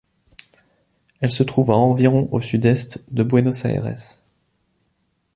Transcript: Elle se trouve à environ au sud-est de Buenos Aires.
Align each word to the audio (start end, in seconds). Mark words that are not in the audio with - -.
Elle 1.19 1.31
se 1.31 1.43
trouve 1.43 1.69
à 1.69 1.75
environ 1.75 2.27
au 2.31 2.41
sud-est 2.41 3.03
de 3.13 3.21
Buenos 3.21 3.65
Aires. 3.65 3.95